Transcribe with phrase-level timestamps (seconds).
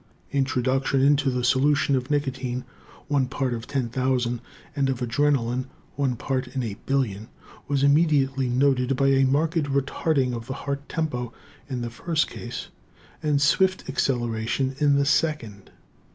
[0.31, 2.65] Introduction into the solution of nicotine
[3.07, 4.41] one part in 10,000
[4.75, 7.29] and of adrenalin one part in a billion
[7.67, 11.31] was immediately noted by a marked retarding of the heart tempo
[11.69, 12.69] in the first case
[13.21, 15.69] and swift acceleration in the second.